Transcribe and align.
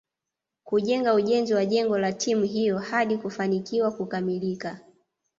kujenga 0.63 1.13
ujenzi 1.13 1.53
wa 1.53 1.65
jengo 1.65 1.97
la 1.97 2.13
timu 2.13 2.43
hiyo 2.43 2.77
hadi 2.79 3.17
kufanikiwa 3.17 3.91
kukamilika 3.91 4.79